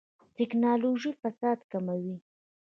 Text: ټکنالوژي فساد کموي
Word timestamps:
ټکنالوژي 0.35 1.11
فساد 1.21 1.59
کموي 1.71 2.15